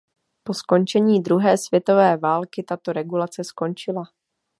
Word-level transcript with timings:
Po 0.43 0.53
skončení 0.53 1.21
druhé 1.23 1.57
světové 1.57 2.17
války 2.17 2.63
tato 2.63 2.93
regulace 2.93 3.43
skončila. 3.43 4.03